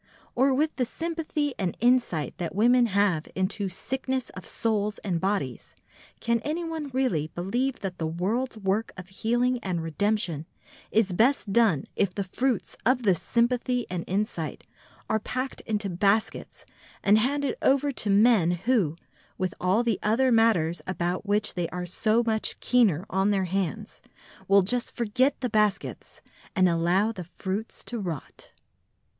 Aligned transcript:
Or 0.33 0.51
with 0.51 0.77
the 0.77 0.83
sympathy 0.85 1.53
and 1.59 1.77
insight 1.79 2.35
that 2.39 2.55
women 2.55 2.87
have 2.87 3.27
into 3.35 3.69
sickness 3.69 4.31
of 4.31 4.47
souls 4.47 4.97
and 5.03 5.21
bodies, 5.21 5.75
can 6.19 6.39
anyone 6.39 6.89
really 6.91 7.27
believe 7.35 7.81
that 7.81 7.99
the 7.99 8.07
world's 8.07 8.57
work 8.57 8.91
of 8.97 9.09
healing 9.09 9.59
and 9.59 9.83
redemption 9.83 10.47
is 10.89 11.13
best 11.13 11.53
done 11.53 11.83
if 11.95 12.15
the 12.15 12.23
fruits 12.23 12.75
of 12.83 13.03
this 13.03 13.21
sympathy 13.21 13.85
and 13.91 14.03
insight 14.07 14.63
are 15.07 15.19
packed 15.19 15.61
into 15.67 15.87
baskets 15.87 16.65
and 17.03 17.19
handed 17.19 17.55
over 17.61 17.91
to 17.91 18.09
men 18.09 18.49
who, 18.49 18.95
with 19.37 19.53
all 19.61 19.83
the 19.83 19.99
other 20.01 20.31
matters 20.31 20.81
about 20.87 21.27
which 21.27 21.53
they 21.53 21.69
are 21.69 21.85
so 21.85 22.23
much 22.25 22.59
keener 22.59 23.05
on 23.11 23.29
their 23.29 23.45
hands, 23.45 24.01
will 24.47 24.63
just 24.63 24.95
forget 24.95 25.39
the 25.41 25.49
baskets 25.51 26.21
and 26.55 26.67
allow 26.67 27.11
the 27.11 27.25
fruits 27.35 27.83
to 27.83 27.99
rot? 27.99 28.51